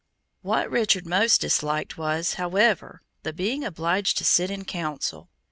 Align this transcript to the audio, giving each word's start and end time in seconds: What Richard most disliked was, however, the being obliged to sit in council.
What 0.41 0.67
Richard 0.71 1.05
most 1.05 1.41
disliked 1.41 1.95
was, 1.95 2.33
however, 2.33 3.03
the 3.21 3.31
being 3.31 3.63
obliged 3.63 4.17
to 4.17 4.25
sit 4.25 4.49
in 4.49 4.65
council. 4.65 5.29